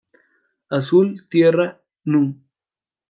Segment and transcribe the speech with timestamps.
[0.71, 2.39] Azul y Tierra, núm.